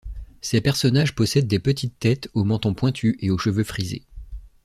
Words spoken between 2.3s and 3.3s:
au menton pointu et